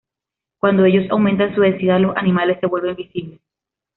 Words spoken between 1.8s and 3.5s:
los animales se vuelven visibles.